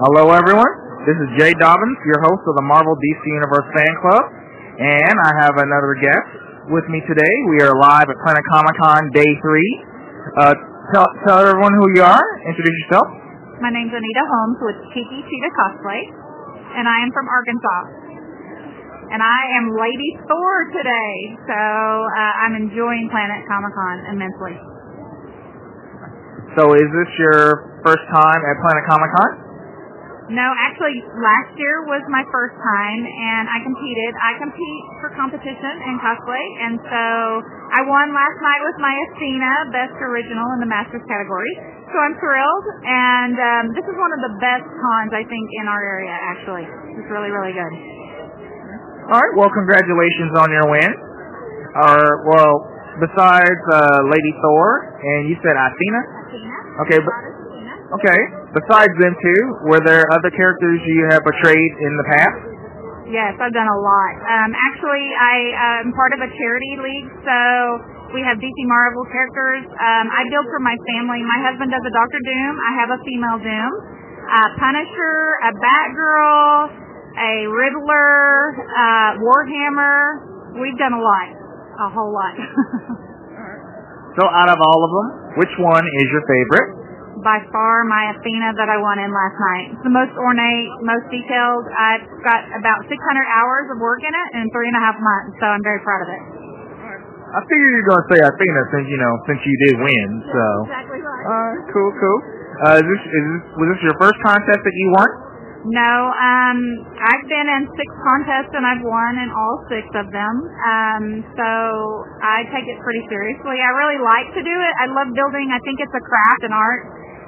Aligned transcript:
Hello, 0.00 0.32
everyone. 0.32 0.72
This 1.04 1.12
is 1.12 1.28
Jay 1.36 1.52
Dobbins, 1.60 2.00
your 2.08 2.24
host 2.24 2.40
of 2.48 2.56
the 2.56 2.64
Marvel 2.64 2.96
DC 2.96 3.20
Universe 3.20 3.68
Fan 3.76 3.94
Club, 4.00 4.24
and 4.80 5.12
I 5.12 5.44
have 5.44 5.60
another 5.60 5.92
guest 6.00 6.72
with 6.72 6.88
me 6.88 7.04
today. 7.04 7.34
We 7.52 7.60
are 7.60 7.76
live 7.76 8.08
at 8.08 8.16
Planet 8.24 8.40
Comic 8.48 8.80
Con 8.80 9.12
Day 9.12 9.28
3. 9.28 9.44
Uh, 10.40 10.56
tell, 10.96 11.04
tell 11.28 11.38
everyone 11.44 11.76
who 11.76 11.92
you 11.92 12.00
are. 12.00 12.24
Introduce 12.48 12.76
yourself. 12.88 13.12
My 13.60 13.68
name's 13.68 13.92
Anita 13.92 14.24
Holmes 14.24 14.56
with 14.64 14.80
Cheeky 14.96 15.20
Cheetah 15.20 15.52
Cosplay, 15.52 16.00
and 16.80 16.88
I 16.88 17.04
am 17.04 17.12
from 17.12 17.28
Arkansas. 17.28 17.80
And 19.12 19.20
I 19.20 19.40
am 19.60 19.76
Lady 19.76 20.16
Thor 20.24 20.52
today, 20.80 21.12
so 21.44 21.60
uh, 21.60 22.44
I'm 22.48 22.56
enjoying 22.56 23.12
Planet 23.12 23.44
Comic 23.44 23.76
Con 23.76 24.16
immensely. 24.16 24.56
So, 26.56 26.72
is 26.72 26.88
this 26.88 27.10
your 27.20 27.68
first 27.84 28.08
time 28.16 28.40
at 28.48 28.56
Planet 28.64 28.84
Comic 28.88 29.12
Con? 29.12 29.49
No, 30.30 30.46
actually, 30.62 30.94
last 31.18 31.50
year 31.58 31.90
was 31.90 32.06
my 32.06 32.22
first 32.30 32.54
time, 32.54 33.02
and 33.02 33.50
I 33.50 33.58
competed. 33.66 34.14
I 34.14 34.38
compete 34.38 34.82
for 35.02 35.10
competition 35.18 35.74
and 35.90 35.98
cosplay, 35.98 36.44
and 36.70 36.78
so 36.86 37.02
I 37.74 37.82
won 37.82 38.14
last 38.14 38.38
night 38.38 38.62
with 38.62 38.78
my 38.78 38.94
Athena 38.94 39.74
Best 39.74 39.98
Original 39.98 40.46
in 40.54 40.62
the 40.62 40.70
Masters 40.70 41.02
category. 41.10 41.50
So 41.90 41.98
I'm 41.98 42.14
thrilled, 42.22 42.66
and 42.86 43.34
um, 43.34 43.64
this 43.74 43.82
is 43.82 43.96
one 43.98 44.12
of 44.14 44.20
the 44.30 44.34
best 44.38 44.70
cons 44.70 45.10
I 45.10 45.26
think 45.26 45.46
in 45.58 45.66
our 45.66 45.82
area. 45.82 46.14
Actually, 46.14 46.66
it's 46.94 47.10
really, 47.10 47.34
really 47.34 47.50
good. 47.50 47.74
All 49.10 49.18
right. 49.18 49.34
Well, 49.34 49.50
congratulations 49.50 50.38
on 50.38 50.46
your 50.54 50.66
win. 50.70 50.90
Or 51.74 51.98
well, 52.30 52.54
besides 53.02 53.62
uh, 53.74 53.98
Lady 54.06 54.32
Thor, 54.38 54.94
and 54.94 55.26
you 55.26 55.34
said 55.42 55.58
Athena. 55.58 56.00
Athena. 56.22 56.56
Okay, 56.86 56.98
but 57.02 57.14
Athena. 57.18 57.74
okay. 57.98 58.39
Besides 58.50 58.94
them 58.98 59.14
two, 59.14 59.40
were 59.70 59.82
there 59.86 60.02
other 60.10 60.30
characters 60.34 60.82
you 60.82 61.06
have 61.14 61.22
portrayed 61.22 61.72
in 61.78 61.92
the 61.94 62.06
past? 62.10 62.38
Yes, 63.10 63.34
I've 63.38 63.54
done 63.54 63.70
a 63.70 63.80
lot. 63.82 64.14
Um, 64.26 64.50
actually, 64.54 65.06
I 65.18 65.36
am 65.82 65.94
part 65.94 66.14
of 66.14 66.22
a 66.22 66.30
charity 66.30 66.74
league, 66.78 67.10
so 67.26 67.38
we 68.14 68.22
have 68.26 68.38
DC 68.38 68.58
Marvel 68.66 69.06
characters. 69.10 69.66
Um, 69.66 70.06
I 70.10 70.22
build 70.30 70.46
for 70.50 70.62
my 70.62 70.74
family. 70.94 71.22
My 71.22 71.38
husband 71.46 71.70
does 71.70 71.82
a 71.82 71.94
Doctor 71.94 72.20
Doom. 72.22 72.54
I 72.58 72.70
have 72.82 72.90
a 72.90 72.98
female 73.06 73.38
Doom, 73.38 73.70
a 74.30 74.42
Punisher, 74.58 75.18
a 75.46 75.50
Batgirl, 75.54 76.50
a 77.18 77.34
Riddler, 77.50 78.54
uh, 78.54 79.10
Warhammer. 79.22 80.58
We've 80.58 80.78
done 80.78 80.94
a 80.94 81.02
lot, 81.02 81.28
a 81.86 81.88
whole 81.90 82.10
lot. 82.14 82.34
So, 84.18 84.26
out 84.26 84.50
of 84.50 84.58
all 84.58 84.80
of 84.82 84.90
them, 84.90 85.38
which 85.38 85.54
one 85.62 85.86
is 85.86 86.06
your 86.10 86.24
favorite? 86.26 86.79
By 87.20 87.38
far, 87.52 87.84
my 87.84 88.16
Athena 88.16 88.56
that 88.56 88.68
I 88.72 88.80
won 88.80 88.96
in 88.96 89.12
last 89.12 89.36
night. 89.36 89.66
It's 89.76 89.84
the 89.84 89.92
most 89.92 90.14
ornate, 90.16 90.68
most 90.84 91.04
detailed. 91.12 91.64
I've 91.76 92.06
got 92.24 92.40
about 92.56 92.80
600 92.88 92.96
hours 92.96 93.66
of 93.72 93.76
work 93.76 94.00
in 94.00 94.12
it 94.12 94.28
in 94.40 94.48
three 94.56 94.68
and 94.72 94.76
a 94.76 94.82
half 94.82 94.96
months, 94.96 95.36
so 95.36 95.44
I'm 95.52 95.60
very 95.60 95.80
proud 95.84 96.00
of 96.00 96.10
it. 96.16 96.22
I 97.30 97.38
figured 97.46 97.70
you 97.70 97.78
were 97.84 97.88
going 97.94 98.02
to 98.02 98.08
say 98.10 98.18
Athena 98.26 98.62
since 98.74 98.86
you 98.90 98.98
know 98.98 99.14
since 99.30 99.40
you 99.46 99.54
did 99.70 99.74
win. 99.78 100.08
So, 100.34 100.44
Exactly 100.66 100.98
right. 100.98 101.24
all 101.30 101.44
right, 101.54 101.62
cool, 101.70 101.90
cool. 102.00 102.18
Uh, 102.66 102.82
is 102.82 102.86
this, 102.90 103.02
is 103.06 103.24
this 103.24 103.42
was 103.54 103.66
this 103.70 103.80
your 103.86 103.96
first 104.02 104.18
contest 104.26 104.60
that 104.66 104.74
you 104.74 104.88
won? 104.96 105.10
No, 105.60 105.92
um, 106.16 106.58
I've 107.04 107.26
been 107.28 107.48
in 107.60 107.68
six 107.76 107.88
contests 108.00 108.48
and 108.56 108.64
I've 108.64 108.80
won 108.80 109.12
in 109.20 109.28
all 109.28 109.60
six 109.68 109.84
of 109.92 110.08
them. 110.08 110.34
Um, 110.40 111.04
so 111.36 111.48
I 112.24 112.48
take 112.48 112.64
it 112.64 112.80
pretty 112.80 113.04
seriously. 113.12 113.60
I 113.60 113.70
really 113.76 114.00
like 114.00 114.32
to 114.34 114.42
do 114.42 114.56
it. 114.56 114.72
I 114.80 114.88
love 114.88 115.12
building. 115.12 115.52
I 115.52 115.60
think 115.68 115.84
it's 115.84 115.92
a 115.92 116.00
craft 116.00 116.42
and 116.48 116.54
art, 116.56 116.82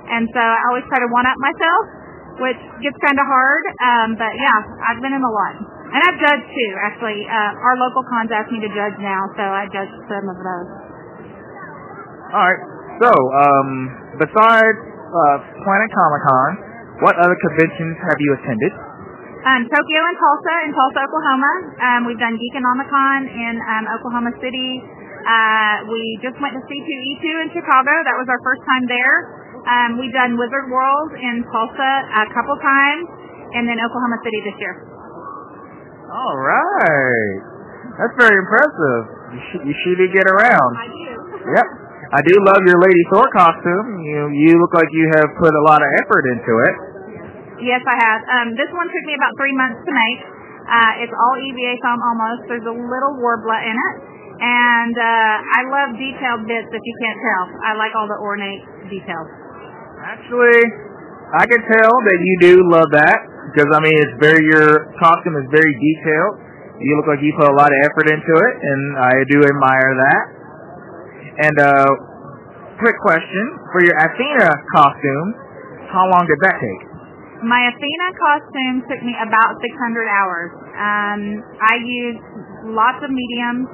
and 0.09 0.25
so 0.33 0.43
I 0.43 0.63
always 0.73 0.87
try 0.91 0.99
to 0.99 1.11
one 1.11 1.27
up 1.29 1.39
myself, 1.39 1.83
which 2.43 2.63
gets 2.83 2.99
kind 3.03 3.19
of 3.19 3.27
hard. 3.27 3.65
Um, 3.79 4.09
but 4.19 4.33
yeah, 4.35 4.59
I've 4.91 5.01
been 5.05 5.15
in 5.15 5.23
a 5.23 5.33
lot, 5.33 5.55
and 5.63 6.01
I've 6.03 6.19
judged 6.19 6.49
too. 6.49 6.71
Actually, 6.83 7.23
uh, 7.27 7.53
our 7.55 7.77
local 7.79 8.03
cons 8.09 8.31
ask 8.33 8.51
me 8.51 8.59
to 8.63 8.71
judge 8.73 8.97
now, 8.99 9.21
so 9.39 9.45
I 9.45 9.69
judged 9.71 9.97
some 10.09 10.27
of 10.27 10.39
those. 10.39 10.69
All 12.33 12.47
right. 12.49 12.63
So, 13.03 13.11
um, 13.13 13.69
besides 14.21 14.79
uh, 15.13 15.37
Planet 15.65 15.91
Comic 15.93 16.23
Con, 16.25 16.51
what 17.05 17.15
other 17.19 17.37
conventions 17.37 17.97
have 17.99 18.19
you 18.21 18.31
attended? 18.41 18.73
Um, 19.43 19.67
Tokyo 19.67 20.01
and 20.07 20.17
Tulsa 20.23 20.55
in 20.65 20.71
Tulsa, 20.71 21.03
Oklahoma. 21.03 21.53
Um, 21.83 22.01
we've 22.07 22.21
done 22.23 22.39
Geekonomicon 22.39 23.27
in 23.27 23.55
um, 23.59 23.85
Oklahoma 23.99 24.31
City. 24.39 24.71
Uh, 25.27 25.91
we 25.91 26.19
just 26.23 26.39
went 26.39 26.55
to 26.55 26.63
C2E2 26.63 27.25
in 27.43 27.49
Chicago. 27.51 27.91
That 28.07 28.17
was 28.23 28.31
our 28.31 28.39
first 28.47 28.63
time 28.63 28.85
there. 28.87 29.42
Um, 29.63 29.91
we've 29.99 30.13
done 30.15 30.35
Wizard 30.35 30.67
World 30.71 31.11
in 31.15 31.47
Tulsa 31.47 31.93
a 32.19 32.27
couple 32.35 32.57
times, 32.59 33.05
and 33.55 33.69
then 33.71 33.79
Oklahoma 33.79 34.19
City 34.27 34.41
this 34.43 34.59
year. 34.59 34.75
All 36.13 36.37
right. 36.37 37.37
That's 37.97 38.17
very 38.19 38.37
impressive. 38.37 39.03
You, 39.33 39.41
sh- 39.53 39.65
you 39.87 39.95
did 39.97 40.11
get 40.13 40.27
around. 40.29 40.73
I 40.77 40.89
do. 40.89 41.11
Yep. 41.43 41.69
I 42.13 42.21
do 42.23 42.35
love 42.45 42.63
your 42.69 42.79
Lady 42.79 43.03
Thor 43.11 43.25
costume. 43.35 43.99
You 44.05 44.21
you 44.31 44.53
look 44.61 44.71
like 44.77 44.87
you 44.93 45.11
have 45.17 45.27
put 45.41 45.49
a 45.49 45.63
lot 45.65 45.81
of 45.81 45.89
effort 46.05 46.23
into 46.29 46.53
it. 46.71 46.75
Yes, 47.67 47.83
I 47.83 47.97
have. 47.99 48.21
Um, 48.31 48.49
this 48.55 48.69
one 48.71 48.87
took 48.87 49.05
me 49.09 49.17
about 49.17 49.33
three 49.41 49.57
months 49.57 49.81
to 49.83 49.91
make. 49.91 50.21
Uh, 50.63 51.03
it's 51.03 51.11
all 51.11 51.35
EVA 51.41 51.73
foam 51.83 51.99
almost. 51.99 52.41
There's 52.47 52.69
a 52.69 52.77
little 52.77 53.15
Worbla 53.19 53.59
in 53.65 53.75
it. 53.75 53.95
And 54.39 54.95
uh, 54.95 55.35
I 55.57 55.61
love 55.67 55.89
detailed 55.99 56.47
bits 56.47 56.69
if 56.71 56.83
you 56.85 56.95
can't 57.01 57.19
tell. 57.19 57.45
I 57.65 57.71
like 57.81 57.91
all 57.97 58.07
the 58.07 58.21
ornate 58.21 58.63
details. 58.93 59.27
Actually, 60.03 60.61
I 61.39 61.47
can 61.47 61.63
tell 61.63 61.93
that 61.95 62.19
you 62.19 62.35
do 62.43 62.55
love 62.75 62.91
that 62.91 63.19
because 63.55 63.71
I 63.71 63.79
mean 63.79 63.95
it's 64.03 64.17
very 64.19 64.43
your 64.51 64.91
costume 64.99 65.39
is 65.39 65.47
very 65.55 65.71
detailed. 65.71 66.35
You 66.83 66.99
look 66.99 67.07
like 67.07 67.23
you 67.23 67.31
put 67.39 67.47
a 67.47 67.55
lot 67.55 67.71
of 67.71 67.79
effort 67.87 68.11
into 68.11 68.35
it, 68.35 68.55
and 68.59 68.83
I 68.99 69.15
do 69.31 69.39
admire 69.47 69.93
that. 69.95 70.23
And 71.47 71.57
uh, 71.63 71.91
quick 72.83 72.99
question 72.99 73.45
for 73.71 73.81
your 73.87 73.95
Athena 73.95 74.51
costume, 74.75 75.29
how 75.95 76.11
long 76.11 76.27
did 76.27 76.41
that 76.51 76.59
take? 76.59 76.83
My 77.47 77.71
Athena 77.71 78.09
costume 78.19 78.77
took 78.91 79.01
me 79.07 79.15
about 79.23 79.63
600 79.63 79.71
hours. 80.11 80.51
Um, 80.75 81.21
I 81.63 81.75
used 81.79 82.23
lots 82.75 82.99
of 83.07 83.11
mediums, 83.15 83.71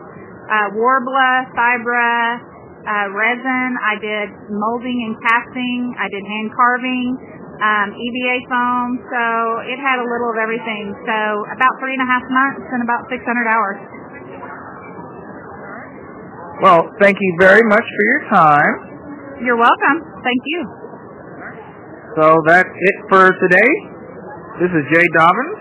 uh, 0.52 0.76
Worbla, 0.76 1.52
Thibra, 1.56 2.44
uh, 2.88 3.12
resin. 3.12 3.68
I 3.84 3.94
did 4.00 4.28
molding 4.48 4.98
and 5.04 5.14
casting. 5.20 5.92
I 6.00 6.08
did 6.08 6.24
hand 6.24 6.48
carving, 6.56 7.08
um, 7.60 7.88
EVA 7.92 8.36
foam. 8.48 8.88
So 9.12 9.22
it 9.68 9.76
had 9.76 10.00
a 10.00 10.06
little 10.08 10.32
of 10.32 10.38
everything. 10.40 10.96
So 11.04 11.16
about 11.52 11.76
three 11.84 11.92
and 11.92 12.04
a 12.04 12.08
half 12.08 12.24
months 12.32 12.64
and 12.72 12.80
about 12.80 13.04
600 13.12 13.20
hours. 13.44 13.78
Well, 16.64 16.90
thank 16.98 17.20
you 17.20 17.30
very 17.38 17.62
much 17.68 17.86
for 17.86 18.04
your 18.08 18.22
time. 18.34 18.74
You're 19.44 19.60
welcome. 19.60 19.98
Thank 20.24 20.42
you. 20.48 20.60
So 22.18 22.42
that's 22.48 22.72
it 22.72 22.96
for 23.06 23.30
today. 23.30 23.70
This 24.58 24.72
is 24.74 24.82
Jay 24.90 25.06
Dobbins. 25.14 25.60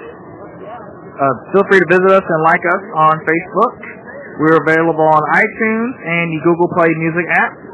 Uh, 1.17 1.33
feel 1.53 1.65
free 1.69 1.77
to 1.77 1.89
visit 1.89 2.09
us 2.09 2.25
and 2.25 2.41
like 2.49 2.61
us 2.65 2.83
on 2.97 3.13
Facebook. 3.29 3.96
We're 4.37 4.61
available 4.61 5.01
on 5.01 5.21
iTunes 5.33 5.91
and 5.97 6.25
the 6.29 6.39
Google 6.45 6.69
Play 6.77 6.93
Music 6.93 7.25
app. 7.41 7.66